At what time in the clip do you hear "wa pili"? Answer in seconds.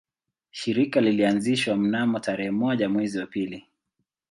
3.19-3.65